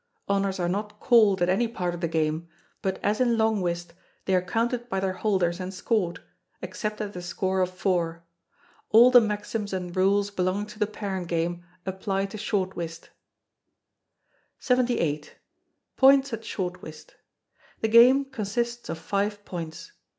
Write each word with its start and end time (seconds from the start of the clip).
Honours 0.27 0.59
are 0.59 0.67
not 0.67 0.99
called 0.99 1.43
at 1.43 1.49
any 1.49 1.67
part 1.67 1.93
of 1.93 2.01
the 2.01 2.07
game; 2.07 2.47
but, 2.81 2.97
as 3.03 3.21
in 3.21 3.37
Long 3.37 3.61
Whist, 3.61 3.93
they 4.25 4.33
are 4.33 4.41
counted 4.41 4.89
by 4.89 4.99
their 4.99 5.13
holders 5.13 5.59
and 5.59 5.71
scored 5.71 6.21
except 6.59 6.99
at 7.01 7.13
the 7.13 7.21
score 7.21 7.61
of 7.61 7.69
four. 7.69 8.23
All 8.89 9.11
the 9.11 9.21
maxims 9.21 9.73
and 9.73 9.95
Rules 9.95 10.31
belonging 10.31 10.65
to 10.69 10.79
the 10.79 10.87
parent 10.87 11.27
game 11.27 11.63
apply 11.85 12.25
to 12.33 12.37
Short 12.39 12.75
Whist. 12.75 13.11
78. 14.57 15.35
Points 15.97 16.33
at 16.33 16.43
Short 16.43 16.81
Whist. 16.81 17.13
The 17.81 17.87
Game 17.89 18.25
consists 18.25 18.89
of 18.89 18.97
Five 18.97 19.45
Points. 19.45 19.91